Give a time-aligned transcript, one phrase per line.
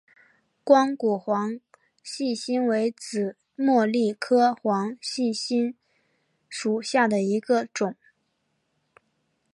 [0.63, 1.59] 光果黄
[2.01, 5.77] 细心为紫茉莉科黄细心
[6.49, 7.95] 属下的一个种。